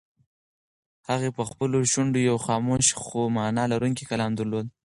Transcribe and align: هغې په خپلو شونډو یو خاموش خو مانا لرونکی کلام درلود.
هغې 1.09 1.29
په 1.37 1.43
خپلو 1.49 1.77
شونډو 1.91 2.19
یو 2.29 2.37
خاموش 2.45 2.85
خو 3.01 3.19
مانا 3.35 3.63
لرونکی 3.73 4.03
کلام 4.11 4.31
درلود. 4.35 4.65